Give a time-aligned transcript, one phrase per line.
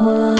[0.00, 0.33] 我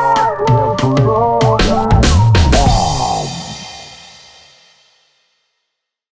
[0.00, 0.59] Dog